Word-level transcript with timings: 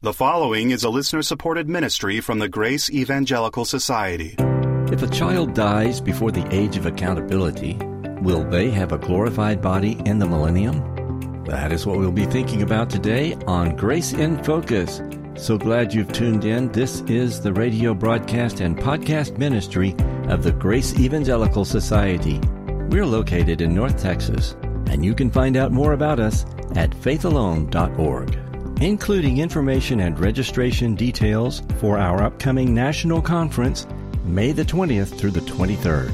The 0.00 0.12
following 0.12 0.70
is 0.70 0.84
a 0.84 0.90
listener 0.90 1.22
supported 1.22 1.68
ministry 1.68 2.20
from 2.20 2.38
the 2.38 2.48
Grace 2.48 2.88
Evangelical 2.88 3.64
Society. 3.64 4.36
If 4.92 5.02
a 5.02 5.08
child 5.08 5.54
dies 5.54 6.00
before 6.00 6.30
the 6.30 6.46
age 6.54 6.76
of 6.76 6.86
accountability, 6.86 7.76
will 8.22 8.44
they 8.44 8.70
have 8.70 8.92
a 8.92 8.98
glorified 8.98 9.60
body 9.60 10.00
in 10.06 10.20
the 10.20 10.26
millennium? 10.28 11.42
That 11.46 11.72
is 11.72 11.84
what 11.84 11.98
we'll 11.98 12.12
be 12.12 12.26
thinking 12.26 12.62
about 12.62 12.90
today 12.90 13.34
on 13.48 13.74
Grace 13.74 14.12
in 14.12 14.40
Focus. 14.44 15.02
So 15.34 15.58
glad 15.58 15.92
you've 15.92 16.12
tuned 16.12 16.44
in. 16.44 16.70
This 16.70 17.00
is 17.08 17.40
the 17.40 17.52
radio 17.52 17.92
broadcast 17.92 18.60
and 18.60 18.78
podcast 18.78 19.36
ministry 19.36 19.96
of 20.28 20.44
the 20.44 20.52
Grace 20.52 20.96
Evangelical 20.96 21.64
Society. 21.64 22.38
We're 22.88 23.04
located 23.04 23.60
in 23.60 23.74
North 23.74 24.00
Texas, 24.00 24.54
and 24.86 25.04
you 25.04 25.12
can 25.12 25.32
find 25.32 25.56
out 25.56 25.72
more 25.72 25.92
about 25.92 26.20
us 26.20 26.46
at 26.76 26.90
faithalone.org 26.90 28.47
including 28.80 29.38
information 29.38 30.00
and 30.00 30.18
registration 30.18 30.94
details 30.94 31.62
for 31.78 31.98
our 31.98 32.22
upcoming 32.22 32.74
national 32.74 33.22
conference, 33.22 33.86
May 34.24 34.52
the 34.52 34.64
20th 34.64 35.18
through 35.18 35.30
the 35.30 35.40
23rd. 35.40 36.12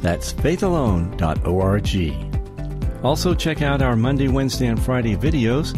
That's 0.00 0.32
faithalone.org. 0.32 3.04
Also, 3.04 3.34
check 3.34 3.62
out 3.62 3.82
our 3.82 3.96
Monday, 3.96 4.28
Wednesday, 4.28 4.66
and 4.66 4.82
Friday 4.82 5.14
videos 5.14 5.76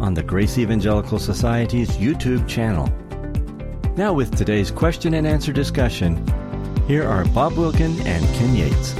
on 0.00 0.14
the 0.14 0.22
Grace 0.22 0.58
Evangelical 0.58 1.18
Society's 1.18 1.96
YouTube 1.96 2.48
channel. 2.48 2.88
Now, 3.96 4.12
with 4.12 4.36
today's 4.36 4.70
question 4.70 5.14
and 5.14 5.26
answer 5.26 5.52
discussion, 5.52 6.24
here 6.86 7.06
are 7.06 7.24
Bob 7.26 7.54
Wilkin 7.54 8.00
and 8.06 8.24
Ken 8.34 8.56
Yates. 8.56 8.94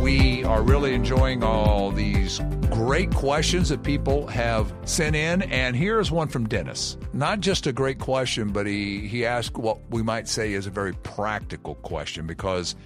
We 0.00 0.44
are 0.44 0.62
really 0.62 0.94
enjoying 0.94 1.44
all 1.44 1.90
these 1.90 2.40
great 2.70 3.14
questions 3.14 3.68
that 3.68 3.82
people 3.82 4.26
have 4.28 4.72
sent 4.86 5.14
in. 5.14 5.42
And 5.42 5.76
here's 5.76 6.10
one 6.10 6.28
from 6.28 6.48
Dennis. 6.48 6.96
Not 7.12 7.40
just 7.40 7.66
a 7.66 7.72
great 7.72 7.98
question, 7.98 8.50
but 8.50 8.66
he, 8.66 9.06
he 9.06 9.26
asked 9.26 9.58
what 9.58 9.78
we 9.90 10.02
might 10.02 10.26
say 10.26 10.54
is 10.54 10.66
a 10.66 10.70
very 10.70 10.94
practical 10.94 11.74
question 11.74 12.26
because 12.26 12.76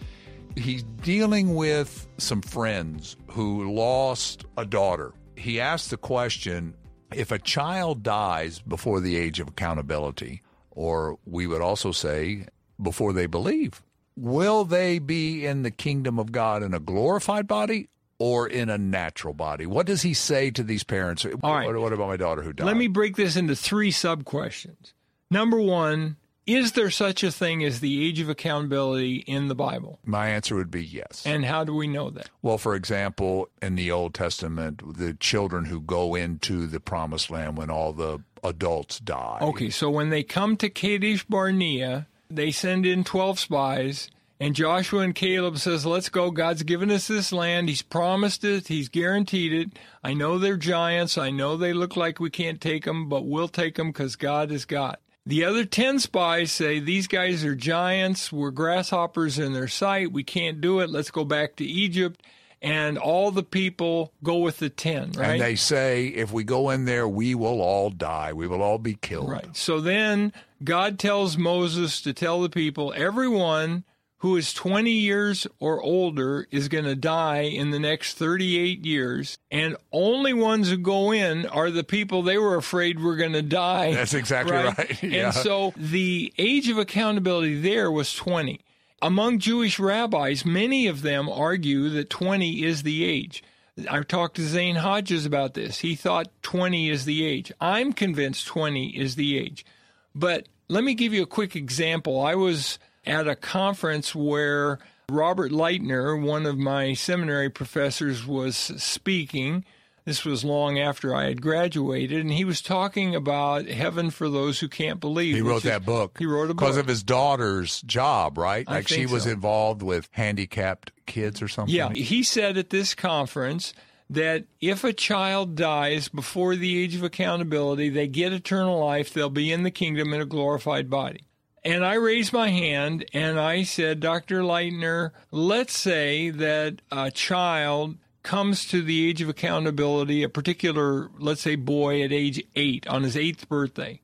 he's 0.57 0.83
dealing 0.83 1.55
with 1.55 2.09
some 2.19 2.42
friends 2.42 3.17
who 3.29 3.73
lost 3.73 4.45
a 4.59 4.65
daughter. 4.65 5.12
He 5.37 5.61
asked 5.61 5.91
the 5.91 5.97
question 5.97 6.75
if 7.15 7.31
a 7.31 7.39
child 7.39 8.03
dies 8.03 8.59
before 8.59 8.98
the 9.01 9.17
age 9.17 9.39
of 9.39 9.48
accountability, 9.48 10.42
or 10.73 11.17
we 11.27 11.47
would 11.47 11.62
also 11.62 11.92
say 11.92 12.47
before 12.83 13.12
they 13.12 13.27
believe, 13.27 13.83
will 14.17 14.65
they 14.65 14.98
be 14.98 15.45
in 15.47 15.62
the 15.62 15.70
kingdom 15.70 16.19
of 16.19 16.33
God 16.33 16.62
in 16.62 16.75
a 16.75 16.81
glorified 16.81 17.47
body 17.47 17.89
or 18.19 18.47
in 18.47 18.70
a 18.70 18.79
natural 18.79 19.34
body? 19.34 19.67
What 19.67 19.87
does 19.87 20.03
he 20.03 20.15
say 20.15 20.51
to 20.53 20.62
these 20.62 20.84
parents? 20.84 21.25
All 21.25 21.55
right. 21.55 21.67
What, 21.67 21.79
what 21.79 21.93
about 21.93 22.09
my 22.09 22.17
daughter 22.17 22.42
who 22.42 22.53
died? 22.53 22.67
Let 22.67 22.77
me 22.77 22.87
break 22.87 23.17
this 23.17 23.37
into 23.37 23.57
three 23.57 23.91
sub 23.91 24.25
questions. 24.25 24.95
Number 25.31 25.61
one, 25.61 26.17
is 26.47 26.73
there 26.73 26.91
such 26.91 27.25
a 27.25 27.33
thing 27.33 27.65
as 27.65 27.81
the 27.81 28.07
age 28.07 28.20
of 28.20 28.29
accountability 28.29 29.17
in 29.27 29.48
the 29.48 29.55
Bible? 29.55 29.98
My 30.05 30.29
answer 30.29 30.55
would 30.57 30.70
be 30.70 30.85
yes. 30.85 31.23
And 31.25 31.45
how 31.45 31.65
do 31.65 31.75
we 31.75 31.87
know 31.87 32.11
that? 32.11 32.29
Well, 32.42 32.59
for 32.59 32.75
example, 32.75 33.48
in 33.62 33.77
the 33.77 33.91
Old 33.91 34.15
Testament, 34.15 34.97
the 34.97 35.15
children 35.15 35.65
who 35.65 35.81
go 35.81 36.15
into 36.15 36.67
the 36.67 36.81
promised 36.81 37.31
land 37.31 37.57
when 37.57 37.70
all 37.70 37.92
the 37.92 38.23
adults 38.42 39.01
die. 39.01 39.39
Okay, 39.41 39.70
so 39.70 39.89
when 39.89 40.11
they 40.11 40.23
come 40.23 40.57
to 40.59 40.69
Kadesh 40.69 41.25
Barnea, 41.25 42.07
they 42.37 42.51
send 42.51 42.87
in 42.87 43.05
12 43.05 43.39
spies 43.39 44.11
and 44.41 44.57
Joshua 44.57 45.01
and 45.01 45.15
Caleb 45.15 45.59
says, 45.59 45.87
"Let's 45.87 46.09
go. 46.09 46.31
God's 46.31 46.65
given 46.65 46.91
us 46.91 47.07
this 47.07 47.33
land. 47.33 47.69
He's 47.69 47.83
promised 47.83 48.45
it. 48.45 48.69
He's 48.69 48.89
guaranteed 48.89 49.53
it. 49.53 49.79
I 50.03 50.13
know 50.13 50.39
they're 50.39 50.57
giants. 50.57 51.17
I 51.17 51.31
know 51.31 51.57
they 51.57 51.73
look 51.73 51.97
like 51.97 52.19
we 52.19 52.31
can't 52.31 52.61
take 52.61 52.85
them, 52.85 53.09
but 53.09 53.27
we'll 53.27 53.49
take 53.49 53.77
them 53.77 53.89
because 53.89 54.17
God 54.17 54.51
is 54.51 54.65
God." 54.65 54.97
The 55.27 55.45
other 55.45 55.65
10 55.65 56.01
spies 56.01 56.53
say, 56.53 56.81
These 56.81 57.07
guys 57.07 57.45
are 57.45 57.55
giants. 57.55 58.31
We're 58.31 58.51
grasshoppers 58.51 59.39
in 59.39 59.55
their 59.55 59.69
sight. 59.69 60.13
We 60.13 60.23
can't 60.23 60.61
do 60.61 60.81
it. 60.81 60.91
Let's 60.91 61.11
go 61.11 61.25
back 61.25 61.57
to 61.57 61.65
Egypt. 61.65 62.23
And 62.64 62.97
all 62.97 63.30
the 63.30 63.42
people 63.42 64.13
go 64.23 64.39
with 64.39 64.57
the 64.57 64.70
10, 64.70 65.13
right? 65.13 65.33
And 65.33 65.41
they 65.41 65.55
say, 65.55 66.07
If 66.07 66.33
we 66.33 66.45
go 66.45 66.70
in 66.70 66.86
there, 66.86 67.07
we 67.07 67.35
will 67.35 67.61
all 67.61 67.91
die. 67.91 68.33
We 68.33 68.48
will 68.48 68.63
all 68.63 68.79
be 68.79 68.95
killed. 68.95 69.30
Right. 69.30 69.55
So 69.55 69.80
then 69.80 70.33
God 70.64 70.98
tells 70.98 71.36
Moses 71.36 72.01
to 72.01 72.14
tell 72.14 72.41
the 72.41 72.48
people, 72.48 72.95
Everyone 72.97 73.85
who 74.25 74.36
is 74.39 74.55
20 74.55 74.91
years 74.91 75.47
or 75.61 75.83
older 75.83 76.47
is 76.51 76.69
going 76.69 76.86
to 76.86 76.97
die 76.97 77.42
in 77.42 77.73
the 77.73 77.79
next 77.79 78.14
38 78.17 78.83
years, 78.83 79.36
and 79.51 79.77
only 79.92 80.33
ones 80.33 80.70
who 80.70 80.79
go 80.79 81.13
in 81.13 81.45
are 81.45 81.70
the 81.70 81.85
people 81.85 82.23
they 82.23 82.39
were 82.39 82.57
afraid 82.57 82.98
were 82.98 83.17
going 83.17 83.35
to 83.35 83.42
die. 83.42 83.92
That's 83.92 84.14
exactly 84.14 84.52
right. 84.57 84.79
right. 84.79 85.02
Yeah. 85.02 85.27
And 85.27 85.35
so 85.35 85.75
the 85.77 86.33
age 86.39 86.70
of 86.70 86.79
accountability 86.79 87.61
there 87.61 87.91
was 87.91 88.14
20. 88.14 88.61
Among 89.05 89.39
Jewish 89.39 89.79
rabbis, 89.79 90.47
many 90.47 90.87
of 90.87 91.03
them 91.03 91.29
argue 91.29 91.91
that 91.91 92.09
20 92.09 92.65
is 92.65 92.85
the 92.85 93.05
age. 93.05 93.45
I've 93.87 94.09
talked 94.09 94.37
to 94.37 94.42
Zane 94.42 94.77
Hodges 94.77 95.27
about 95.27 95.53
this. 95.53 95.81
He 95.81 95.95
thought 95.95 96.29
20 96.41 96.89
is 96.89 97.05
the 97.05 97.23
age. 97.23 97.53
I'm 97.61 97.93
convinced 97.93 98.47
20 98.47 98.98
is 98.98 99.17
the 99.17 99.37
age. 99.37 99.67
But 100.14 100.48
let 100.69 100.85
me 100.85 100.95
give 100.95 101.13
you 101.13 101.23
a 101.23 101.27
quick 101.27 101.55
example. 101.55 102.19
I 102.19 102.35
was 102.35 102.79
at 103.05 103.29
a 103.29 103.37
conference 103.37 104.14
where 104.14 104.79
Robert 105.11 105.53
Lightner, 105.53 106.19
one 106.19 106.47
of 106.47 106.57
my 106.57 106.95
seminary 106.95 107.51
professors, 107.51 108.27
was 108.27 108.57
speaking. 108.57 109.67
This 110.05 110.23
was 110.23 110.45
long 110.45 110.79
after 110.79 111.15
I 111.15 111.25
had 111.25 111.41
graduated, 111.41 112.20
and 112.20 112.31
he 112.31 112.45
was 112.45 112.61
talking 112.61 113.15
about 113.15 113.67
heaven 113.69 114.11
for 114.11 114.29
those 114.29 114.61
who 114.61 114.69
can't 114.69 115.01
believe. 115.01 115.35
He 115.35 115.41
wrote 115.41 115.63
that 115.63 115.87
book. 115.87 116.17
He 116.19 116.27
wrote 116.27 116.51
a 116.51 116.55
book 116.55 116.59
because 116.59 116.77
of 116.77 116.87
his 116.87 117.03
daughter's 117.03 117.81
job, 117.83 118.37
right? 118.37 118.67
I 118.69 118.77
like 118.77 118.89
she 118.89 119.07
was 119.07 119.23
so. 119.25 119.31
involved 119.31 119.83
with 119.83 120.09
handicapped 120.13 120.93
kids 121.07 121.41
or 121.41 121.48
something. 121.48 121.75
Yeah, 121.75 121.91
he 121.95 122.23
said 122.23 122.59
at 122.59 122.69
this 122.69 122.95
conference 122.95 123.73
that 124.11 124.45
if 124.61 124.85
a 124.85 124.93
child 124.93 125.57
dies 125.57 126.09
before 126.09 126.55
the 126.55 126.83
age 126.83 126.95
of 126.95 127.03
accountability, 127.03 127.89
they 127.89 128.06
get 128.06 128.35
eternal 128.35 128.85
life. 128.85 129.12
They'll 129.12 129.31
be 129.31 129.50
in 129.50 129.62
the 129.62 129.70
kingdom 129.70 130.12
in 130.12 130.20
a 130.20 130.26
glorified 130.26 130.91
body. 130.91 131.25
And 131.64 131.82
I 131.82 131.94
raised 131.94 132.32
my 132.32 132.50
hand 132.50 133.06
and 133.14 133.41
I 133.41 133.62
said, 133.62 134.00
Dr. 134.00 134.43
Lightner, 134.43 135.12
let's 135.31 135.76
say 135.76 136.29
that 136.29 136.82
a 136.93 137.11
child 137.11 137.97
comes 138.25 138.67
to 138.67 138.82
the 138.82 139.08
age 139.08 139.23
of 139.23 139.29
accountability, 139.29 140.25
a 140.25 140.29
particular, 140.29 141.11
let's 141.19 141.43
say, 141.43 141.55
boy 141.55 142.02
at 142.02 142.11
age 142.11 142.43
eight 142.56 142.87
on 142.88 143.05
his 143.05 143.17
eighth 143.17 143.49
birthday. 143.49 144.00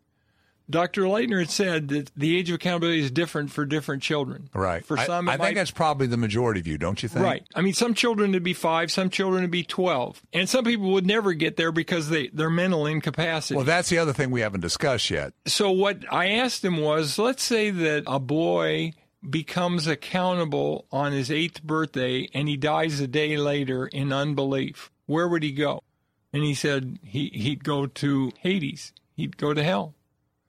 Dr. 0.70 1.02
Lightner 1.02 1.40
had 1.40 1.50
said 1.50 1.88
that 1.88 2.12
the 2.16 2.38
age 2.38 2.48
of 2.48 2.54
accountability 2.54 3.00
is 3.00 3.10
different 3.10 3.50
for 3.50 3.64
different 3.64 4.02
children. 4.04 4.48
Right. 4.54 4.84
For 4.84 4.96
some, 4.98 5.28
I, 5.28 5.32
I 5.32 5.36
might, 5.36 5.44
think 5.46 5.56
that's 5.56 5.72
probably 5.72 6.06
the 6.06 6.16
majority 6.16 6.60
of 6.60 6.68
you, 6.68 6.78
don't 6.78 7.02
you 7.02 7.08
think? 7.08 7.24
Right. 7.24 7.42
I 7.56 7.60
mean, 7.60 7.74
some 7.74 7.92
children 7.92 8.30
would 8.32 8.44
be 8.44 8.54
five, 8.54 8.92
some 8.92 9.10
children 9.10 9.42
would 9.42 9.50
be 9.50 9.64
twelve, 9.64 10.22
and 10.32 10.48
some 10.48 10.64
people 10.64 10.92
would 10.92 11.06
never 11.06 11.32
get 11.32 11.56
there 11.56 11.72
because 11.72 12.08
they 12.08 12.28
their 12.28 12.50
mental 12.50 12.86
incapacity. 12.86 13.56
Well, 13.56 13.64
that's 13.64 13.88
the 13.88 13.98
other 13.98 14.12
thing 14.12 14.30
we 14.30 14.42
haven't 14.42 14.60
discussed 14.60 15.10
yet. 15.10 15.32
So 15.46 15.72
what 15.72 16.04
I 16.12 16.28
asked 16.28 16.64
him 16.64 16.76
was, 16.76 17.18
let's 17.18 17.42
say 17.42 17.70
that 17.70 18.04
a 18.06 18.20
boy 18.20 18.92
becomes 19.28 19.86
accountable 19.86 20.86
on 20.90 21.12
his 21.12 21.30
eighth 21.30 21.62
birthday 21.62 22.28
and 22.32 22.48
he 22.48 22.56
dies 22.56 23.00
a 23.00 23.06
day 23.06 23.36
later 23.36 23.86
in 23.86 24.12
unbelief. 24.12 24.90
Where 25.06 25.28
would 25.28 25.42
he 25.42 25.52
go? 25.52 25.82
And 26.32 26.42
he 26.44 26.54
said 26.54 26.98
he, 27.02 27.28
he'd 27.28 27.64
go 27.64 27.86
to 27.86 28.32
Hades. 28.38 28.92
He'd 29.14 29.36
go 29.36 29.52
to 29.52 29.62
hell. 29.62 29.94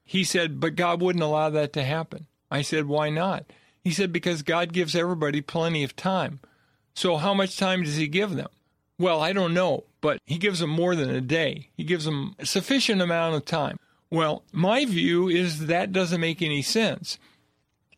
He 0.04 0.24
said, 0.24 0.60
but 0.60 0.76
God 0.76 1.02
wouldn't 1.02 1.24
allow 1.24 1.50
that 1.50 1.74
to 1.74 1.84
happen. 1.84 2.28
I 2.50 2.62
said, 2.62 2.86
why 2.86 3.10
not? 3.10 3.46
He 3.84 3.92
said, 3.92 4.14
because 4.14 4.44
God 4.44 4.74
gives 4.74 4.96
everybody 4.96 5.42
plenty 5.42 5.84
of 5.84 5.96
time. 5.96 6.40
So 6.94 7.18
how 7.18 7.34
much 7.34 7.58
time 7.58 7.84
does 7.84 7.96
he 7.96 8.08
give 8.08 8.36
them? 8.36 8.50
Well, 9.00 9.22
I 9.22 9.34
don't 9.34 9.54
know, 9.54 9.86
but 10.02 10.20
he 10.26 10.38
gives 10.38 10.60
them 10.60 10.70
more 10.70 10.96
than 10.96 11.10
a 11.10 11.22
day. 11.22 11.70
He 11.76 11.84
gives 11.84 12.06
them 12.06 12.36
a 12.38 12.46
sufficient 12.46 13.02
amount 13.02 13.36
of 13.36 13.46
time. 13.46 13.78
Well, 14.12 14.44
my 14.52 14.86
view 14.86 15.28
is 15.28 15.68
that 15.68 15.94
doesn't 15.94 16.22
make 16.22 16.42
any 16.42 16.62
sense. 16.62 17.18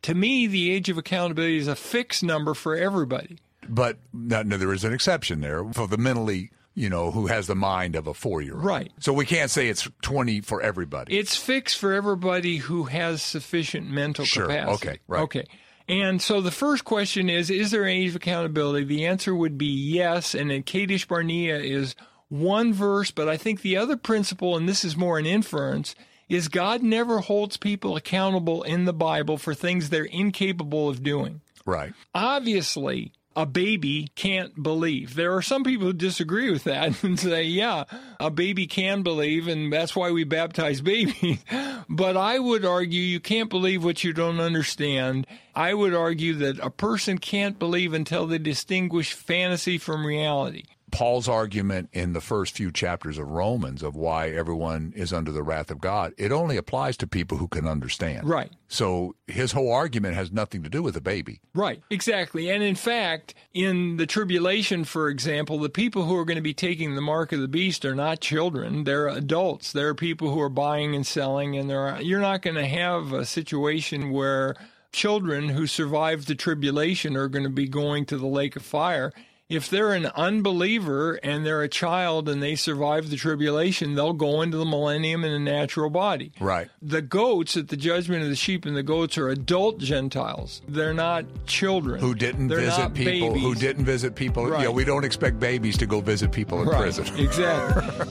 To 0.03 0.13
me, 0.13 0.47
the 0.47 0.71
age 0.71 0.89
of 0.89 0.97
accountability 0.97 1.57
is 1.57 1.67
a 1.67 1.75
fixed 1.75 2.23
number 2.23 2.53
for 2.53 2.75
everybody. 2.75 3.39
But 3.67 3.97
no, 4.13 4.43
no, 4.43 4.57
there 4.57 4.73
is 4.73 4.83
an 4.83 4.93
exception 4.93 5.41
there 5.41 5.63
for 5.73 5.87
the 5.87 5.97
mentally 5.97 6.51
you 6.75 6.89
know, 6.89 7.11
who 7.11 7.27
has 7.27 7.47
the 7.47 7.55
mind 7.55 7.95
of 7.95 8.07
a 8.07 8.13
four 8.13 8.41
year 8.41 8.55
old. 8.55 8.65
Right. 8.65 8.91
So 8.99 9.13
we 9.13 9.25
can't 9.25 9.51
say 9.51 9.67
it's 9.67 9.87
20 10.01 10.41
for 10.41 10.61
everybody. 10.61 11.17
It's 11.17 11.35
fixed 11.35 11.77
for 11.77 11.93
everybody 11.93 12.57
who 12.57 12.85
has 12.85 13.21
sufficient 13.21 13.89
mental 13.89 14.25
sure. 14.25 14.47
capacity. 14.47 14.89
Okay. 14.89 14.99
Right. 15.07 15.21
Okay. 15.21 15.45
And 15.87 16.21
so 16.21 16.41
the 16.41 16.51
first 16.51 16.85
question 16.85 17.29
is 17.29 17.49
Is 17.49 17.71
there 17.71 17.83
an 17.83 17.89
age 17.89 18.09
of 18.09 18.15
accountability? 18.15 18.85
The 18.85 19.05
answer 19.05 19.35
would 19.35 19.57
be 19.57 19.67
yes. 19.67 20.33
And 20.33 20.51
in 20.51 20.63
Kadesh 20.63 21.07
Barnea 21.07 21.59
is 21.59 21.95
one 22.29 22.73
verse, 22.73 23.11
but 23.11 23.29
I 23.29 23.37
think 23.37 23.61
the 23.61 23.77
other 23.77 23.97
principle, 23.97 24.57
and 24.57 24.67
this 24.67 24.83
is 24.83 24.97
more 24.97 25.19
an 25.19 25.25
inference, 25.25 25.93
is 26.33 26.47
God 26.47 26.81
never 26.81 27.19
holds 27.19 27.57
people 27.57 27.95
accountable 27.95 28.63
in 28.63 28.85
the 28.85 28.93
Bible 28.93 29.37
for 29.37 29.53
things 29.53 29.89
they're 29.89 30.03
incapable 30.03 30.89
of 30.89 31.03
doing. 31.03 31.41
Right. 31.65 31.93
Obviously, 32.15 33.11
a 33.35 33.45
baby 33.45 34.09
can't 34.15 34.61
believe. 34.61 35.15
There 35.15 35.35
are 35.35 35.41
some 35.41 35.63
people 35.63 35.87
who 35.87 35.93
disagree 35.93 36.51
with 36.51 36.63
that 36.65 37.03
and 37.03 37.19
say, 37.19 37.43
yeah, 37.43 37.83
a 38.19 38.29
baby 38.29 38.67
can 38.67 39.03
believe, 39.03 39.47
and 39.47 39.71
that's 39.71 39.95
why 39.95 40.11
we 40.11 40.23
baptize 40.23 40.81
babies. 40.93 41.43
but 41.87 42.17
I 42.17 42.39
would 42.39 42.65
argue 42.65 43.01
you 43.01 43.19
can't 43.19 43.49
believe 43.49 43.83
what 43.83 44.03
you 44.03 44.11
don't 44.11 44.39
understand. 44.39 45.27
I 45.55 45.73
would 45.73 45.93
argue 45.93 46.33
that 46.35 46.59
a 46.59 46.69
person 46.69 47.17
can't 47.19 47.59
believe 47.59 47.93
until 47.93 48.25
they 48.25 48.39
distinguish 48.39 49.13
fantasy 49.13 49.77
from 49.77 50.05
reality. 50.05 50.63
Paul's 50.93 51.27
argument 51.27 51.89
in 51.91 52.13
the 52.13 52.21
first 52.21 52.55
few 52.55 52.71
chapters 52.71 53.17
of 53.17 53.27
Romans 53.27 53.81
of 53.81 53.95
why 53.95 54.29
everyone 54.29 54.93
is 54.95 55.11
under 55.11 55.31
the 55.31 55.41
wrath 55.41 55.71
of 55.71 55.81
God, 55.81 56.13
it 56.19 56.31
only 56.31 56.55
applies 56.55 56.97
to 56.97 57.07
people 57.07 57.39
who 57.39 57.47
can 57.47 57.67
understand. 57.67 58.29
Right. 58.29 58.51
So 58.67 59.15
his 59.25 59.53
whole 59.53 59.73
argument 59.73 60.13
has 60.13 60.31
nothing 60.31 60.61
to 60.61 60.69
do 60.69 60.83
with 60.83 60.95
a 60.95 61.01
baby. 61.01 61.41
Right, 61.55 61.81
exactly. 61.89 62.47
And 62.51 62.61
in 62.61 62.75
fact, 62.75 63.33
in 63.55 63.97
the 63.97 64.05
tribulation, 64.05 64.83
for 64.83 65.09
example, 65.09 65.57
the 65.57 65.67
people 65.67 66.05
who 66.05 66.15
are 66.15 66.25
going 66.25 66.37
to 66.37 66.43
be 66.43 66.53
taking 66.53 66.93
the 66.93 67.01
mark 67.01 67.31
of 67.31 67.39
the 67.39 67.47
beast 67.47 67.85
are 67.85 67.95
not 67.95 68.19
children, 68.19 68.83
they're 68.83 69.07
adults. 69.07 69.71
They're 69.71 69.95
people 69.95 70.31
who 70.31 70.39
are 70.41 70.49
buying 70.49 70.93
and 70.95 71.07
selling, 71.07 71.57
and 71.57 71.67
they're, 71.67 71.99
you're 72.01 72.21
not 72.21 72.43
going 72.43 72.55
to 72.55 72.67
have 72.67 73.13
a 73.13 73.25
situation 73.25 74.11
where 74.11 74.55
children 74.91 75.49
who 75.49 75.65
survive 75.65 76.27
the 76.27 76.35
tribulation 76.35 77.17
are 77.17 77.27
going 77.27 77.45
to 77.45 77.49
be 77.49 77.67
going 77.67 78.05
to 78.05 78.17
the 78.17 78.27
lake 78.27 78.55
of 78.55 78.61
fire 78.61 79.11
if 79.49 79.69
they're 79.69 79.93
an 79.93 80.07
unbeliever 80.07 81.15
and 81.15 81.45
they're 81.45 81.61
a 81.61 81.69
child 81.69 82.29
and 82.29 82.41
they 82.41 82.55
survive 82.55 83.09
the 83.09 83.15
tribulation, 83.15 83.95
they'll 83.95 84.13
go 84.13 84.41
into 84.41 84.57
the 84.57 84.65
millennium 84.65 85.23
in 85.23 85.31
a 85.31 85.39
natural 85.39 85.89
body. 85.89 86.31
Right. 86.39 86.69
The 86.81 87.01
goats 87.01 87.57
at 87.57 87.67
the 87.67 87.77
judgment 87.77 88.23
of 88.23 88.29
the 88.29 88.35
sheep 88.35 88.65
and 88.65 88.75
the 88.75 88.83
goats 88.83 89.17
are 89.17 89.29
adult 89.29 89.79
Gentiles. 89.79 90.61
They're 90.67 90.93
not 90.93 91.25
children 91.45 91.99
who 91.99 92.15
didn't 92.15 92.47
they're 92.47 92.61
visit 92.61 92.93
people. 92.93 93.29
Babies. 93.29 93.43
Who 93.43 93.55
didn't 93.55 93.85
visit 93.85 94.15
people. 94.15 94.47
Right. 94.47 94.59
You 94.59 94.65
know, 94.65 94.71
we 94.71 94.85
don't 94.85 95.03
expect 95.03 95.39
babies 95.39 95.77
to 95.77 95.85
go 95.85 96.01
visit 96.01 96.31
people 96.31 96.61
in 96.61 96.67
right. 96.67 96.81
prison. 96.81 97.05
Exactly. 97.19 98.07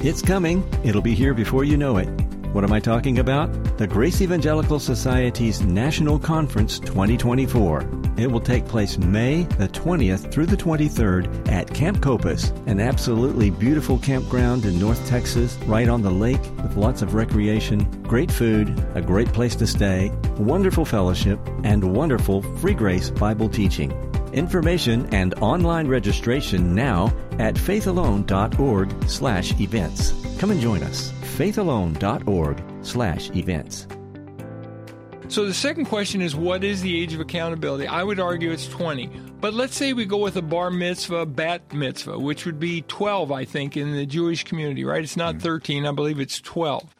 it's 0.08 0.22
coming. 0.22 0.68
It'll 0.84 1.02
be 1.02 1.14
here 1.14 1.34
before 1.34 1.64
you 1.64 1.76
know 1.76 1.96
it. 1.96 2.08
What 2.52 2.64
am 2.64 2.72
I 2.74 2.80
talking 2.80 3.18
about? 3.18 3.78
The 3.78 3.86
Grace 3.86 4.20
Evangelical 4.20 4.78
Society's 4.78 5.62
National 5.62 6.18
Conference 6.18 6.78
2024. 6.78 7.88
It 8.18 8.30
will 8.30 8.42
take 8.42 8.66
place 8.66 8.98
May 8.98 9.44
the 9.44 9.68
20th 9.68 10.30
through 10.30 10.44
the 10.44 10.56
23rd 10.56 11.48
at 11.48 11.72
Camp 11.72 12.00
Copass, 12.00 12.54
an 12.66 12.78
absolutely 12.78 13.48
beautiful 13.48 13.98
campground 13.98 14.66
in 14.66 14.78
North 14.78 15.02
Texas, 15.08 15.56
right 15.64 15.88
on 15.88 16.02
the 16.02 16.10
lake 16.10 16.42
with 16.62 16.76
lots 16.76 17.00
of 17.00 17.14
recreation, 17.14 17.84
great 18.02 18.30
food, 18.30 18.78
a 18.94 19.00
great 19.00 19.32
place 19.32 19.56
to 19.56 19.66
stay, 19.66 20.10
wonderful 20.36 20.84
fellowship, 20.84 21.40
and 21.64 21.82
wonderful 21.82 22.42
free 22.58 22.74
grace 22.74 23.08
Bible 23.08 23.48
teaching. 23.48 24.11
Information 24.32 25.06
and 25.14 25.34
online 25.34 25.88
registration 25.88 26.74
now 26.74 27.12
at 27.38 27.54
faithalone.org 27.54 29.08
slash 29.08 29.60
events. 29.60 30.12
Come 30.38 30.50
and 30.50 30.60
join 30.60 30.82
us 30.82 31.12
faithalone.org 31.36 32.62
slash 32.82 33.30
events. 33.30 33.86
So 35.28 35.46
the 35.46 35.54
second 35.54 35.86
question 35.86 36.20
is 36.20 36.36
what 36.36 36.62
is 36.62 36.82
the 36.82 37.00
age 37.00 37.14
of 37.14 37.20
accountability? 37.20 37.86
I 37.86 38.02
would 38.02 38.20
argue 38.20 38.50
it's 38.50 38.68
20. 38.68 39.06
But 39.40 39.54
let's 39.54 39.74
say 39.74 39.94
we 39.94 40.04
go 40.04 40.18
with 40.18 40.36
a 40.36 40.42
bar 40.42 40.70
mitzvah, 40.70 41.24
bat 41.24 41.72
mitzvah, 41.72 42.18
which 42.18 42.44
would 42.44 42.60
be 42.60 42.82
12, 42.82 43.32
I 43.32 43.46
think, 43.46 43.76
in 43.76 43.92
the 43.92 44.04
Jewish 44.04 44.44
community, 44.44 44.84
right? 44.84 45.02
It's 45.02 45.16
not 45.16 45.36
hmm. 45.36 45.40
13, 45.40 45.86
I 45.86 45.92
believe 45.92 46.20
it's 46.20 46.38
12. 46.40 46.94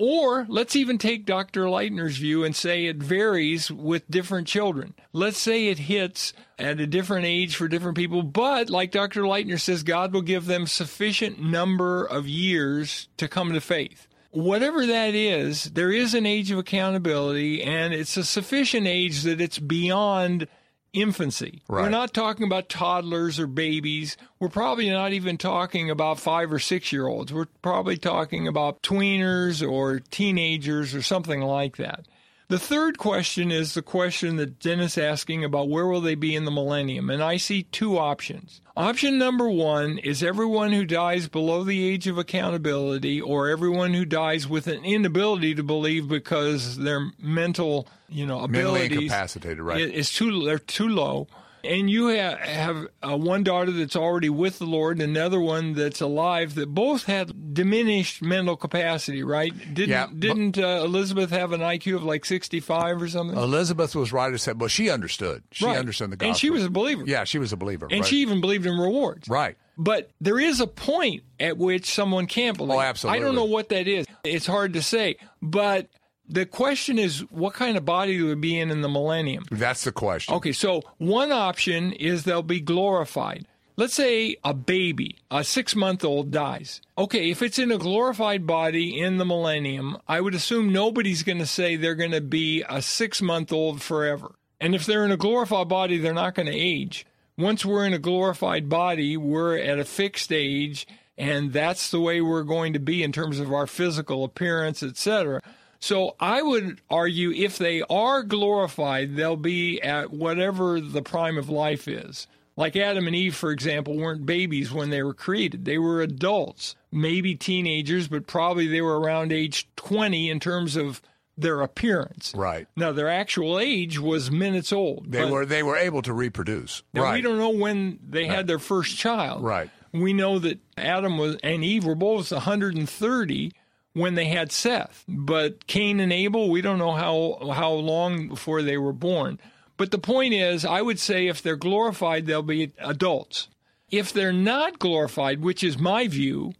Or 0.00 0.46
let's 0.48 0.76
even 0.76 0.96
take 0.96 1.26
Dr. 1.26 1.64
Lightner's 1.64 2.18
view 2.18 2.44
and 2.44 2.54
say 2.54 2.86
it 2.86 2.98
varies 2.98 3.68
with 3.68 4.08
different 4.08 4.46
children. 4.46 4.94
Let's 5.12 5.38
say 5.38 5.66
it 5.66 5.80
hits 5.80 6.32
at 6.56 6.78
a 6.78 6.86
different 6.86 7.26
age 7.26 7.56
for 7.56 7.66
different 7.66 7.96
people, 7.96 8.22
but 8.22 8.70
like 8.70 8.92
Dr. 8.92 9.22
Lightner 9.22 9.60
says, 9.60 9.82
God 9.82 10.12
will 10.12 10.22
give 10.22 10.46
them 10.46 10.68
sufficient 10.68 11.42
number 11.42 12.04
of 12.04 12.28
years 12.28 13.08
to 13.16 13.26
come 13.26 13.52
to 13.52 13.60
faith. 13.60 14.06
Whatever 14.30 14.86
that 14.86 15.16
is, 15.16 15.64
there 15.64 15.90
is 15.90 16.14
an 16.14 16.26
age 16.26 16.52
of 16.52 16.58
accountability, 16.58 17.64
and 17.64 17.92
it's 17.92 18.16
a 18.16 18.22
sufficient 18.22 18.86
age 18.86 19.22
that 19.22 19.40
it's 19.40 19.58
beyond 19.58 20.46
infancy. 20.92 21.62
Right. 21.68 21.82
We're 21.82 21.88
not 21.90 22.14
talking 22.14 22.46
about 22.46 22.68
toddlers 22.68 23.38
or 23.38 23.46
babies. 23.46 24.16
We're 24.38 24.48
probably 24.48 24.90
not 24.90 25.12
even 25.12 25.38
talking 25.38 25.90
about 25.90 26.18
five 26.18 26.52
or 26.52 26.58
six 26.58 26.92
year 26.92 27.06
olds. 27.06 27.32
We're 27.32 27.46
probably 27.62 27.96
talking 27.96 28.48
about 28.48 28.82
tweeners 28.82 29.68
or 29.68 30.00
teenagers 30.00 30.94
or 30.94 31.02
something 31.02 31.40
like 31.40 31.76
that. 31.76 32.06
The 32.48 32.58
third 32.58 32.96
question 32.96 33.52
is 33.52 33.74
the 33.74 33.82
question 33.82 34.36
that 34.36 34.58
Dennis 34.58 34.96
is 34.96 35.04
asking 35.04 35.44
about 35.44 35.68
where 35.68 35.86
will 35.86 36.00
they 36.00 36.14
be 36.14 36.34
in 36.34 36.46
the 36.46 36.50
millennium, 36.50 37.10
and 37.10 37.22
I 37.22 37.36
see 37.36 37.64
two 37.64 37.98
options. 37.98 38.62
Option 38.74 39.18
number 39.18 39.50
one 39.50 39.98
is 39.98 40.22
everyone 40.22 40.72
who 40.72 40.86
dies 40.86 41.28
below 41.28 41.62
the 41.62 41.86
age 41.86 42.06
of 42.06 42.16
accountability, 42.16 43.20
or 43.20 43.48
everyone 43.48 43.92
who 43.92 44.06
dies 44.06 44.48
with 44.48 44.66
an 44.66 44.82
inability 44.82 45.54
to 45.56 45.62
believe 45.62 46.08
because 46.08 46.78
their 46.78 47.10
mental, 47.18 47.86
you 48.08 48.24
know, 48.24 48.46
Mentally 48.46 48.86
abilities 48.86 49.02
incapacitated, 49.02 49.60
right? 49.60 49.80
is 49.82 50.10
too 50.10 50.46
they're 50.46 50.58
too 50.58 50.88
low 50.88 51.28
and 51.64 51.90
you 51.90 52.08
have, 52.08 52.38
have 52.38 52.86
uh, 53.02 53.16
one 53.16 53.42
daughter 53.44 53.70
that's 53.70 53.96
already 53.96 54.28
with 54.28 54.58
the 54.58 54.64
Lord, 54.66 55.00
and 55.00 55.16
another 55.16 55.40
one 55.40 55.74
that's 55.74 56.00
alive. 56.00 56.54
That 56.54 56.68
both 56.74 57.04
had 57.04 57.54
diminished 57.54 58.22
mental 58.22 58.56
capacity, 58.56 59.22
right? 59.22 59.52
Didn't 59.74 59.90
Yeah, 59.90 60.06
didn't 60.16 60.58
uh, 60.58 60.82
Elizabeth 60.84 61.30
have 61.30 61.52
an 61.52 61.60
IQ 61.60 61.96
of 61.96 62.02
like 62.04 62.24
sixty 62.24 62.60
five 62.60 63.00
or 63.00 63.08
something? 63.08 63.36
Elizabeth 63.36 63.94
was 63.94 64.12
right. 64.12 64.30
to 64.30 64.38
say, 64.38 64.52
well, 64.52 64.68
she 64.68 64.90
understood. 64.90 65.42
She 65.52 65.64
Right. 65.66 65.78
understood 65.78 66.10
the 66.10 66.16
gospel, 66.16 66.28
and 66.30 66.36
she 66.38 66.50
was 66.50 66.64
a 66.64 66.70
believer. 66.70 67.04
Yeah, 67.06 67.24
she 67.24 67.38
was 67.38 67.52
a 67.52 67.56
believer, 67.56 67.86
and 67.90 68.00
right. 68.00 68.08
she 68.08 68.18
even 68.18 68.40
believed 68.40 68.66
in 68.66 68.78
rewards. 68.78 69.28
right. 69.28 69.56
But 69.80 70.10
there 70.20 70.40
is 70.40 70.60
a 70.60 70.66
point 70.66 71.22
at 71.38 71.56
which 71.56 71.86
someone 71.86 72.26
can't 72.26 72.56
believe. 72.56 72.78
Oh, 72.78 72.80
absolutely. 72.80 73.20
I 73.20 73.24
don't 73.24 73.36
know 73.36 73.44
what 73.44 73.68
that 73.68 73.86
is. 73.86 74.06
It's 74.24 74.44
hard 74.44 74.72
to 74.72 74.82
say. 74.82 75.18
But 75.40 75.86
the 76.28 76.46
question 76.46 76.98
is, 76.98 77.20
what 77.30 77.54
kind 77.54 77.76
of 77.76 77.84
body 77.84 78.20
would 78.22 78.40
be 78.40 78.58
in 78.58 78.70
in 78.70 78.82
the 78.82 78.88
millennium? 78.88 79.44
That's 79.50 79.84
the 79.84 79.92
question. 79.92 80.34
Okay, 80.34 80.52
so 80.52 80.82
one 80.98 81.32
option 81.32 81.92
is 81.92 82.24
they'll 82.24 82.42
be 82.42 82.60
glorified. 82.60 83.46
Let's 83.76 83.94
say 83.94 84.36
a 84.42 84.54
baby, 84.54 85.18
a 85.30 85.44
six 85.44 85.76
month 85.76 86.04
old 86.04 86.32
dies. 86.32 86.80
Okay, 86.98 87.30
if 87.30 87.42
it's 87.42 87.60
in 87.60 87.70
a 87.70 87.78
glorified 87.78 88.44
body 88.44 89.00
in 89.00 89.18
the 89.18 89.24
millennium, 89.24 89.98
I 90.08 90.20
would 90.20 90.34
assume 90.34 90.72
nobody's 90.72 91.22
going 91.22 91.38
to 91.38 91.46
say 91.46 91.76
they're 91.76 91.94
going 91.94 92.10
to 92.10 92.20
be 92.20 92.64
a 92.68 92.82
six 92.82 93.22
month 93.22 93.52
old 93.52 93.80
forever. 93.80 94.34
And 94.60 94.74
if 94.74 94.84
they're 94.84 95.04
in 95.04 95.12
a 95.12 95.16
glorified 95.16 95.68
body, 95.68 95.98
they're 95.98 96.12
not 96.12 96.34
going 96.34 96.46
to 96.46 96.52
age. 96.52 97.06
Once 97.36 97.64
we're 97.64 97.86
in 97.86 97.94
a 97.94 98.00
glorified 98.00 98.68
body, 98.68 99.16
we're 99.16 99.56
at 99.56 99.78
a 99.78 99.84
fixed 99.84 100.32
age, 100.32 100.84
and 101.16 101.52
that's 101.52 101.92
the 101.92 102.00
way 102.00 102.20
we're 102.20 102.42
going 102.42 102.72
to 102.72 102.80
be 102.80 103.04
in 103.04 103.12
terms 103.12 103.38
of 103.38 103.52
our 103.52 103.68
physical 103.68 104.24
appearance, 104.24 104.82
etc. 104.82 105.40
So 105.80 106.16
I 106.18 106.42
would 106.42 106.80
argue 106.90 107.30
if 107.30 107.58
they 107.58 107.82
are 107.82 108.22
glorified, 108.22 109.16
they'll 109.16 109.36
be 109.36 109.80
at 109.80 110.10
whatever 110.12 110.80
the 110.80 111.02
prime 111.02 111.38
of 111.38 111.48
life 111.48 111.86
is. 111.86 112.26
Like 112.56 112.74
Adam 112.74 113.06
and 113.06 113.14
Eve, 113.14 113.36
for 113.36 113.52
example, 113.52 113.96
weren't 113.96 114.26
babies 114.26 114.72
when 114.72 114.90
they 114.90 115.02
were 115.04 115.14
created. 115.14 115.64
They 115.64 115.78
were 115.78 116.02
adults, 116.02 116.74
maybe 116.90 117.36
teenagers, 117.36 118.08
but 118.08 118.26
probably 118.26 118.66
they 118.66 118.80
were 118.80 118.98
around 118.98 119.30
age 119.30 119.68
20 119.76 120.28
in 120.28 120.40
terms 120.40 120.74
of 120.74 121.00
their 121.36 121.60
appearance. 121.60 122.34
Right. 122.34 122.66
Now, 122.74 122.90
their 122.90 123.08
actual 123.08 123.60
age 123.60 124.00
was 124.00 124.32
minutes 124.32 124.72
old. 124.72 125.12
They 125.12 125.24
were 125.24 125.46
they 125.46 125.62
were 125.62 125.76
able 125.76 126.02
to 126.02 126.12
reproduce. 126.12 126.82
now, 126.92 127.04
right. 127.04 127.14
we 127.14 127.20
don't 127.22 127.38
know 127.38 127.50
when 127.50 128.00
they 128.02 128.26
had 128.26 128.48
their 128.48 128.58
first 128.58 128.96
child. 128.96 129.44
Right. 129.44 129.70
We 129.92 130.12
know 130.12 130.40
that 130.40 130.58
Adam 130.76 131.16
was 131.16 131.36
and 131.44 131.62
Eve 131.62 131.84
were 131.84 131.94
both 131.94 132.32
130 132.32 133.52
when 133.98 134.14
they 134.14 134.26
had 134.26 134.52
Seth, 134.52 135.04
but 135.08 135.66
Cain 135.66 136.00
and 136.00 136.12
Abel, 136.12 136.50
we 136.50 136.60
don't 136.60 136.78
know 136.78 136.92
how 136.92 137.52
how 137.52 137.72
long 137.72 138.28
before 138.28 138.62
they 138.62 138.76
were 138.76 138.92
born. 138.92 139.38
But 139.76 139.90
the 139.90 139.98
point 139.98 140.34
is, 140.34 140.64
I 140.64 140.82
would 140.82 140.98
say 140.98 141.26
if 141.26 141.40
they're 141.40 141.56
glorified, 141.56 142.26
they'll 142.26 142.42
be 142.42 142.72
adults. 142.78 143.48
If 143.90 144.12
they're 144.12 144.32
not 144.32 144.78
glorified, 144.78 145.40
which 145.40 145.62
is 145.62 145.78
my 145.78 146.08
view, 146.08 146.52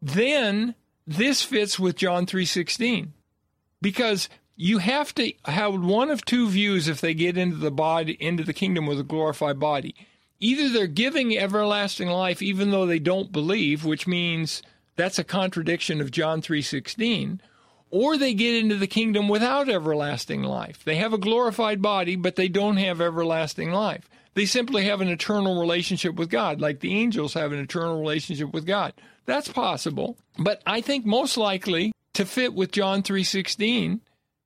then 0.00 0.74
this 1.06 1.42
fits 1.42 1.78
with 1.78 1.96
John 1.96 2.26
3:16 2.26 3.12
because 3.82 4.28
you 4.56 4.78
have 4.78 5.14
to 5.14 5.32
have 5.46 5.74
one 5.80 6.10
of 6.10 6.24
two 6.24 6.48
views 6.48 6.86
if 6.86 7.00
they 7.00 7.14
get 7.14 7.36
into 7.36 7.56
the 7.56 7.70
body 7.70 8.16
into 8.20 8.44
the 8.44 8.52
kingdom 8.52 8.86
with 8.86 9.00
a 9.00 9.04
glorified 9.04 9.58
body 9.58 9.94
either 10.38 10.68
they're 10.68 10.86
giving 10.86 11.36
everlasting 11.36 12.08
life 12.08 12.42
even 12.42 12.70
though 12.70 12.86
they 12.86 12.98
don't 12.98 13.32
believe 13.32 13.84
which 13.84 14.06
means 14.06 14.62
that's 15.00 15.18
a 15.18 15.24
contradiction 15.24 16.00
of 16.00 16.10
John 16.10 16.42
3:16 16.42 17.40
or 17.90 18.16
they 18.16 18.34
get 18.34 18.54
into 18.54 18.76
the 18.76 18.86
kingdom 18.86 19.28
without 19.28 19.68
everlasting 19.68 20.42
life 20.42 20.84
they 20.84 20.96
have 20.96 21.12
a 21.12 21.18
glorified 21.18 21.80
body 21.80 22.16
but 22.16 22.36
they 22.36 22.48
don't 22.48 22.76
have 22.76 23.00
everlasting 23.00 23.70
life 23.70 24.08
they 24.34 24.46
simply 24.46 24.84
have 24.84 25.00
an 25.00 25.08
eternal 25.08 25.58
relationship 25.58 26.14
with 26.14 26.28
God 26.28 26.60
like 26.60 26.80
the 26.80 26.94
angels 26.94 27.34
have 27.34 27.52
an 27.52 27.58
eternal 27.58 27.98
relationship 27.98 28.52
with 28.52 28.66
God 28.66 28.92
that's 29.24 29.48
possible 29.48 30.18
but 30.38 30.62
i 30.66 30.80
think 30.80 31.06
most 31.06 31.36
likely 31.36 31.92
to 32.12 32.26
fit 32.26 32.52
with 32.52 32.70
John 32.70 33.02
3:16 33.02 34.00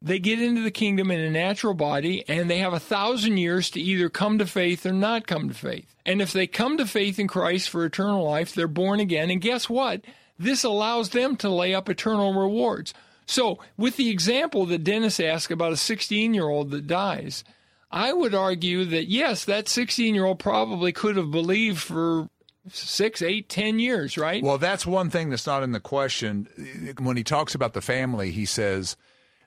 they 0.04 0.18
get 0.18 0.40
into 0.40 0.60
the 0.60 0.70
kingdom 0.70 1.10
in 1.10 1.18
a 1.18 1.30
natural 1.30 1.72
body 1.72 2.22
and 2.28 2.50
they 2.50 2.58
have 2.58 2.74
a 2.74 2.78
thousand 2.78 3.38
years 3.38 3.70
to 3.70 3.80
either 3.80 4.10
come 4.10 4.36
to 4.38 4.46
faith 4.46 4.84
or 4.84 4.92
not 4.92 5.26
come 5.26 5.48
to 5.48 5.54
faith. 5.54 5.94
And 6.04 6.20
if 6.20 6.30
they 6.30 6.46
come 6.46 6.76
to 6.76 6.84
faith 6.86 7.18
in 7.18 7.26
Christ 7.26 7.70
for 7.70 7.86
eternal 7.86 8.22
life, 8.22 8.54
they're 8.54 8.68
born 8.68 9.00
again. 9.00 9.30
And 9.30 9.40
guess 9.40 9.70
what? 9.70 10.04
This 10.38 10.64
allows 10.64 11.10
them 11.10 11.36
to 11.36 11.48
lay 11.48 11.74
up 11.74 11.88
eternal 11.88 12.34
rewards. 12.34 12.92
So, 13.26 13.58
with 13.76 13.96
the 13.96 14.10
example 14.10 14.66
that 14.66 14.84
Dennis 14.84 15.18
asked 15.18 15.50
about 15.50 15.72
a 15.72 15.76
16 15.76 16.34
year 16.34 16.48
old 16.48 16.70
that 16.72 16.86
dies, 16.86 17.44
I 17.90 18.12
would 18.12 18.34
argue 18.34 18.84
that 18.86 19.08
yes, 19.08 19.44
that 19.44 19.68
16 19.68 20.14
year 20.14 20.24
old 20.24 20.38
probably 20.38 20.92
could 20.92 21.16
have 21.16 21.30
believed 21.30 21.80
for 21.80 22.28
six, 22.70 23.22
eight, 23.22 23.48
ten 23.48 23.78
years, 23.78 24.16
right? 24.18 24.42
Well, 24.42 24.58
that's 24.58 24.86
one 24.86 25.10
thing 25.10 25.30
that's 25.30 25.46
not 25.46 25.62
in 25.62 25.72
the 25.72 25.80
question. 25.80 26.94
When 26.98 27.16
he 27.16 27.24
talks 27.24 27.54
about 27.54 27.74
the 27.74 27.80
family, 27.80 28.30
he 28.30 28.46
says 28.46 28.96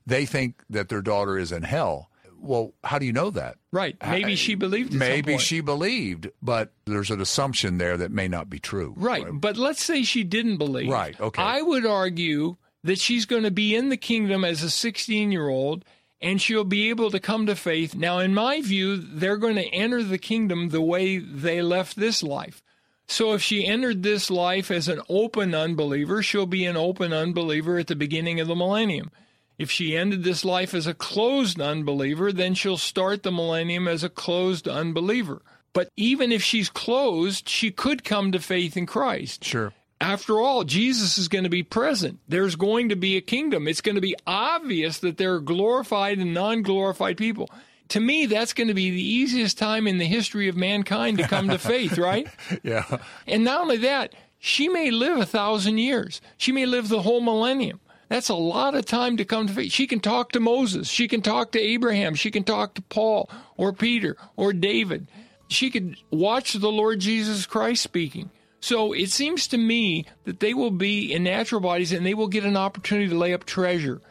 they 0.06 0.25
think 0.25 0.63
that 0.70 0.89
their 0.89 1.01
daughter 1.01 1.38
is 1.38 1.51
in 1.51 1.63
hell. 1.63 2.10
Well, 2.39 2.74
how 2.84 3.00
do 3.00 3.06
you 3.06 3.13
know 3.13 3.29
that? 3.32 3.58
Right. 3.72 3.96
Maybe 4.06 4.34
eh, 4.34 4.36
she 4.36 4.56
believed. 4.56 4.94
Maybe 4.94 5.38
she 5.38 5.62
believed, 5.62 6.29
but 6.41 6.74
there's 6.86 7.12
an 7.12 7.22
assumption 7.22 7.77
there 7.77 7.98
that 7.98 8.12
may 8.12 8.27
not 8.27 8.50
be 8.50 8.60
true. 8.60 8.94
Right. 8.98 9.25
But 9.32 9.58
let's 9.58 9.84
say 9.84 10.03
she 10.03 10.24
didn't 10.24 10.58
believe. 10.58 10.89
Right. 10.89 11.20
Okay. 11.20 11.41
I 11.41 11.62
would 11.62 11.86
argue 11.86 12.58
that 12.84 13.00
she's 13.00 13.25
going 13.25 13.44
to 13.44 13.51
be 13.51 13.75
in 13.75 13.89
the 13.89 13.98
kingdom 13.98 14.44
as 14.46 14.63
a 14.63 14.70
16 14.70 15.32
year 15.32 15.50
old 15.50 15.84
and 16.22 16.41
she'll 16.41 16.63
be 16.63 16.89
able 16.89 17.12
to 17.12 17.20
come 17.20 17.46
to 17.46 17.56
faith. 17.56 17.96
Now, 17.96 18.20
in 18.20 18.34
my 18.34 18.62
view, 18.62 18.98
they're 18.98 19.38
going 19.38 19.56
to 19.56 19.67
enter 19.67 20.03
the 20.03 20.17
kingdom 20.17 20.70
the 20.70 20.82
way 20.82 21.17
they 21.17 21.62
left 21.62 21.96
this 21.96 22.24
life. 22.24 22.63
So 23.08 23.34
if 23.34 23.41
she 23.41 23.65
entered 23.65 24.03
this 24.03 24.29
life 24.29 24.70
as 24.70 24.88
an 24.88 25.01
open 25.08 25.56
unbeliever, 25.56 26.22
she'll 26.22 26.46
be 26.46 26.65
an 26.65 26.75
open 26.75 27.13
unbeliever 27.13 27.77
at 27.77 27.88
the 27.88 27.96
beginning 27.96 28.39
of 28.39 28.48
the 28.48 28.56
millennium. 28.56 29.12
If 29.57 29.71
she 29.71 29.97
ended 29.97 30.23
this 30.23 30.45
life 30.45 30.73
as 30.73 30.85
a 30.85 30.93
closed 30.93 31.59
unbeliever, 31.59 32.31
then 32.31 32.53
she'll 32.53 32.77
start 32.77 33.23
the 33.23 33.31
millennium 33.31 33.87
as 33.87 34.03
a 34.03 34.09
closed 34.09 34.67
unbeliever. 34.67 35.41
But 35.73 35.89
even 35.95 36.31
if 36.31 36.43
she's 36.43 36.69
closed, 36.69 37.49
she 37.49 37.71
could 37.71 38.03
come 38.03 38.31
to 38.31 38.39
faith 38.39 38.77
in 38.77 38.85
Christ. 38.85 39.43
Sure. 39.43 39.73
After 39.99 40.39
all, 40.39 40.63
Jesus 40.63 41.17
is 41.17 41.27
going 41.27 41.43
to 41.43 41.49
be 41.49 41.63
present. 41.63 42.19
There's 42.27 42.55
going 42.55 42.89
to 42.89 42.95
be 42.95 43.17
a 43.17 43.21
kingdom. 43.21 43.67
It's 43.67 43.81
going 43.81 43.95
to 43.95 44.01
be 44.01 44.15
obvious 44.27 44.99
that 44.99 45.17
there 45.17 45.33
are 45.33 45.39
glorified 45.39 46.19
and 46.19 46.33
non 46.33 46.61
glorified 46.61 47.17
people. 47.17 47.49
To 47.89 47.99
me, 47.99 48.25
that's 48.25 48.53
going 48.53 48.67
to 48.67 48.73
be 48.73 48.91
the 48.91 49.01
easiest 49.01 49.57
time 49.57 49.87
in 49.87 49.97
the 49.97 50.05
history 50.05 50.47
of 50.49 50.55
mankind 50.55 51.17
to 51.17 51.27
come 51.27 51.49
to 51.49 51.57
faith, 51.57 51.97
right? 51.97 52.27
Yeah. 52.61 52.99
And 53.25 53.43
not 53.43 53.61
only 53.61 53.77
that, 53.77 54.13
she 54.39 54.69
may 54.69 54.91
live 54.91 55.17
a 55.17 55.25
thousand 55.25 55.79
years, 55.79 56.21
she 56.37 56.51
may 56.51 56.65
live 56.65 56.89
the 56.89 57.01
whole 57.01 57.21
millennium. 57.21 57.79
That's 58.09 58.29
a 58.29 58.35
lot 58.35 58.75
of 58.75 58.85
time 58.85 59.17
to 59.17 59.25
come 59.25 59.47
to 59.47 59.53
faith. 59.53 59.71
She 59.71 59.87
can 59.87 59.99
talk 59.99 60.31
to 60.31 60.39
Moses. 60.39 60.87
She 60.87 61.07
can 61.07 61.21
talk 61.21 61.51
to 61.51 61.59
Abraham. 61.59 62.15
She 62.15 62.31
can 62.31 62.43
talk 62.43 62.75
to 62.75 62.81
Paul 62.83 63.29
or 63.57 63.73
Peter 63.73 64.15
or 64.35 64.53
David. 64.53 65.07
She 65.49 65.69
could 65.69 65.97
watch 66.11 66.53
the 66.53 66.71
Lord 66.71 66.99
Jesus 66.99 67.45
Christ 67.45 67.83
speaking. 67.83 68.29
So 68.59 68.93
it 68.93 69.09
seems 69.11 69.47
to 69.49 69.57
me 69.57 70.05
that 70.25 70.39
they 70.39 70.53
will 70.53 70.71
be 70.71 71.13
in 71.13 71.23
natural 71.23 71.61
bodies 71.61 71.91
and 71.91 72.05
they 72.05 72.13
will 72.13 72.27
get 72.27 72.43
an 72.43 72.57
opportunity 72.57 73.09
to 73.09 73.17
lay 73.17 73.33
up 73.33 73.45
treasure. 73.45 74.01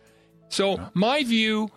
So, 0.48 0.78
my 0.94 1.24
view 1.24 1.70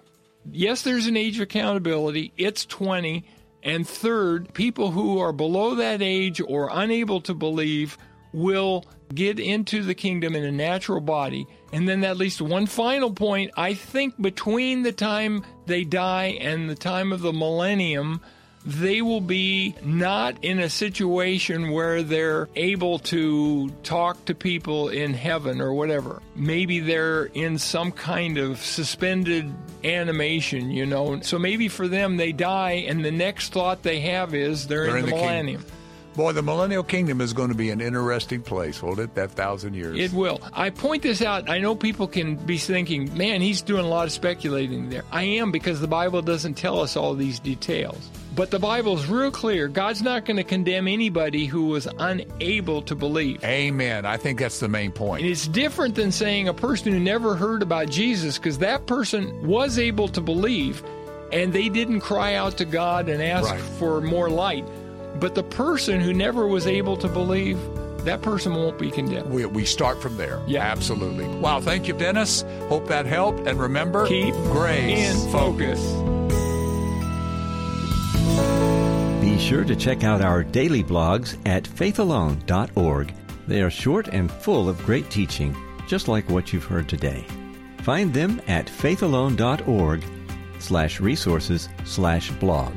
yes, 0.51 0.81
there's 0.81 1.07
an 1.07 1.17
age 1.17 1.37
of 1.37 1.43
accountability, 1.43 2.33
it's 2.37 2.65
20. 2.65 3.25
And 3.61 3.87
third, 3.87 4.53
people 4.53 4.91
who 4.91 5.19
are 5.19 5.33
below 5.33 5.75
that 5.75 6.01
age 6.01 6.39
or 6.39 6.69
unable 6.71 7.19
to 7.21 7.33
believe 7.33 7.97
will 8.31 8.85
get 9.13 9.39
into 9.39 9.83
the 9.83 9.95
kingdom 9.95 10.35
in 10.35 10.43
a 10.43 10.51
natural 10.51 11.01
body. 11.01 11.47
And 11.71 11.87
then 11.87 12.03
at 12.03 12.17
least 12.17 12.41
one 12.41 12.65
final 12.65 13.11
point 13.11 13.51
I 13.55 13.73
think 13.73 14.19
between 14.21 14.83
the 14.83 14.91
time 14.91 15.43
they 15.65 15.83
die 15.83 16.37
and 16.39 16.69
the 16.69 16.75
time 16.75 17.11
of 17.11 17.21
the 17.21 17.33
millennium, 17.33 18.21
they 18.65 19.01
will 19.01 19.21
be 19.21 19.73
not 19.83 20.43
in 20.43 20.59
a 20.59 20.69
situation 20.69 21.71
where 21.71 22.03
they're 22.03 22.49
able 22.55 22.99
to 22.99 23.69
talk 23.83 24.25
to 24.25 24.35
people 24.35 24.89
in 24.89 25.13
heaven 25.13 25.61
or 25.61 25.73
whatever. 25.73 26.21
Maybe 26.35 26.79
they're 26.79 27.25
in 27.25 27.57
some 27.57 27.91
kind 27.91 28.37
of 28.37 28.59
suspended 28.59 29.51
animation, 29.83 30.71
you 30.71 30.85
know. 30.85 31.21
So 31.21 31.39
maybe 31.39 31.69
for 31.69 31.87
them, 31.87 32.17
they 32.17 32.31
die, 32.31 32.83
and 32.87 33.03
the 33.03 33.11
next 33.11 33.53
thought 33.53 33.81
they 33.83 34.01
have 34.01 34.33
is 34.33 34.67
they're, 34.67 34.87
they're 34.87 34.97
in, 34.97 35.05
in, 35.05 35.09
the, 35.09 35.15
the 35.15 35.21
millennium. 35.21 35.61
King. 35.63 35.71
Boy, 36.15 36.33
the 36.33 36.41
millennial 36.41 36.83
kingdom 36.83 37.21
is 37.21 37.33
going 37.33 37.49
to 37.49 37.55
be 37.55 37.69
an 37.69 37.79
interesting 37.81 38.41
place, 38.41 38.81
won't 38.81 38.99
it? 38.99 39.15
That 39.15 39.31
thousand 39.31 39.75
years. 39.75 39.97
It 39.97 40.11
will. 40.11 40.41
I 40.53 40.69
point 40.69 41.03
this 41.03 41.21
out. 41.21 41.49
I 41.49 41.59
know 41.59 41.75
people 41.75 42.07
can 42.07 42.35
be 42.35 42.57
thinking, 42.57 43.15
man, 43.17 43.41
he's 43.41 43.61
doing 43.61 43.85
a 43.85 43.87
lot 43.87 44.05
of 44.05 44.11
speculating 44.11 44.89
there. 44.89 45.03
I 45.11 45.23
am 45.23 45.51
because 45.51 45.79
the 45.79 45.87
Bible 45.87 46.21
doesn't 46.21 46.55
tell 46.55 46.81
us 46.81 46.97
all 46.97 47.13
these 47.13 47.39
details. 47.39 48.09
But 48.35 48.51
the 48.51 48.59
Bible's 48.59 49.05
real 49.07 49.31
clear. 49.31 49.67
God's 49.67 50.01
not 50.01 50.25
going 50.25 50.37
to 50.37 50.43
condemn 50.43 50.87
anybody 50.87 51.45
who 51.45 51.67
was 51.67 51.87
unable 51.99 52.81
to 52.83 52.95
believe. 52.95 53.43
Amen. 53.43 54.05
I 54.05 54.17
think 54.17 54.39
that's 54.39 54.59
the 54.59 54.67
main 54.67 54.91
point. 54.91 55.23
And 55.23 55.31
it's 55.31 55.47
different 55.47 55.95
than 55.95 56.11
saying 56.11 56.47
a 56.47 56.53
person 56.53 56.93
who 56.93 56.99
never 56.99 57.35
heard 57.35 57.61
about 57.61 57.89
Jesus, 57.89 58.37
because 58.37 58.59
that 58.59 58.87
person 58.87 59.45
was 59.47 59.77
able 59.77 60.07
to 60.09 60.21
believe 60.21 60.83
and 61.31 61.53
they 61.53 61.69
didn't 61.69 62.01
cry 62.01 62.35
out 62.35 62.57
to 62.57 62.65
God 62.65 63.09
and 63.09 63.21
ask 63.21 63.49
right. 63.49 63.59
for 63.59 64.01
more 64.01 64.29
light. 64.29 64.65
But 65.15 65.35
the 65.35 65.43
person 65.43 65.99
who 65.99 66.13
never 66.13 66.47
was 66.47 66.67
able 66.67 66.97
to 66.97 67.07
believe, 67.07 67.57
that 68.05 68.21
person 68.21 68.53
won't 68.55 68.77
be 68.79 68.91
condemned. 68.91 69.29
We, 69.29 69.45
we 69.45 69.65
start 69.65 70.01
from 70.01 70.17
there. 70.17 70.41
Yeah. 70.47 70.61
Absolutely. 70.61 71.27
Wow. 71.27 71.59
Thank 71.61 71.87
you, 71.87 71.93
Dennis. 71.93 72.43
Hope 72.67 72.87
that 72.87 73.05
helped. 73.05 73.47
And 73.47 73.59
remember, 73.59 74.07
keep 74.07 74.33
grace 74.35 75.25
in 75.25 75.31
focus. 75.31 75.79
Be 79.21 79.37
sure 79.37 79.63
to 79.63 79.75
check 79.75 80.03
out 80.03 80.21
our 80.21 80.43
daily 80.43 80.83
blogs 80.83 81.37
at 81.45 81.63
faithalone.org. 81.63 83.13
They 83.47 83.61
are 83.61 83.69
short 83.69 84.07
and 84.09 84.31
full 84.31 84.69
of 84.69 84.77
great 84.85 85.09
teaching, 85.09 85.55
just 85.87 86.07
like 86.07 86.29
what 86.29 86.53
you've 86.53 86.65
heard 86.65 86.87
today. 86.87 87.25
Find 87.79 88.13
them 88.13 88.41
at 88.47 88.67
faithalone.org 88.67 90.03
slash 90.59 90.99
resources 90.99 91.69
slash 91.85 92.31
blog. 92.31 92.73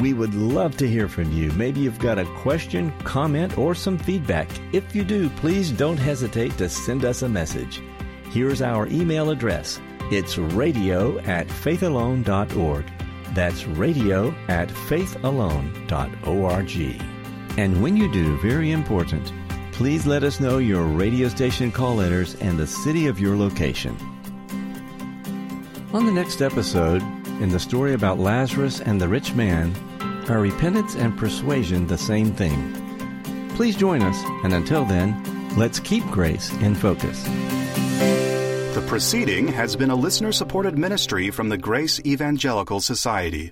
We 0.00 0.14
would 0.14 0.34
love 0.34 0.78
to 0.78 0.88
hear 0.88 1.08
from 1.08 1.30
you. 1.30 1.52
Maybe 1.52 1.80
you've 1.80 1.98
got 1.98 2.18
a 2.18 2.24
question, 2.36 2.90
comment, 3.00 3.58
or 3.58 3.74
some 3.74 3.98
feedback. 3.98 4.48
If 4.72 4.96
you 4.96 5.04
do, 5.04 5.28
please 5.28 5.70
don't 5.70 5.98
hesitate 5.98 6.56
to 6.56 6.70
send 6.70 7.04
us 7.04 7.20
a 7.20 7.28
message. 7.28 7.82
Here's 8.30 8.62
our 8.62 8.86
email 8.86 9.28
address. 9.28 9.78
It's 10.10 10.38
radio 10.38 11.18
at 11.20 11.48
faithalone.org. 11.48 12.90
That's 13.34 13.66
radio 13.66 14.34
at 14.48 14.70
faithalone.org. 14.70 17.02
And 17.58 17.82
when 17.82 17.96
you 17.96 18.10
do, 18.10 18.38
very 18.38 18.70
important, 18.70 19.32
please 19.72 20.06
let 20.06 20.24
us 20.24 20.40
know 20.40 20.56
your 20.56 20.84
radio 20.84 21.28
station 21.28 21.70
call 21.70 21.96
letters 21.96 22.36
and 22.36 22.58
the 22.58 22.66
city 22.66 23.06
of 23.06 23.20
your 23.20 23.36
location. 23.36 23.94
On 25.92 26.06
the 26.06 26.12
next 26.12 26.40
episode, 26.40 27.02
in 27.42 27.50
the 27.50 27.60
story 27.60 27.94
about 27.94 28.18
Lazarus 28.18 28.80
and 28.80 29.00
the 29.00 29.08
rich 29.08 29.34
man, 29.34 29.74
are 30.30 30.40
repentance 30.40 30.94
and 30.94 31.16
persuasion 31.18 31.86
the 31.86 31.98
same 31.98 32.32
thing? 32.32 32.58
Please 33.56 33.76
join 33.76 34.02
us, 34.02 34.16
and 34.44 34.52
until 34.52 34.84
then, 34.84 35.16
let's 35.56 35.80
keep 35.80 36.04
grace 36.06 36.52
in 36.60 36.74
focus. 36.74 37.22
The 38.74 38.84
proceeding 38.86 39.48
has 39.48 39.74
been 39.74 39.90
a 39.90 39.94
listener 39.94 40.32
supported 40.32 40.78
ministry 40.78 41.30
from 41.30 41.48
the 41.48 41.58
Grace 41.58 42.00
Evangelical 42.06 42.80
Society. 42.80 43.48